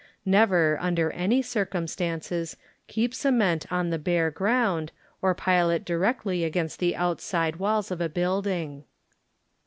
[0.25, 2.57] Never, under any circumstances,
[2.87, 7.99] keep cement on the bare ground, or pile it directly against the outside walls of
[7.99, 8.85] the building.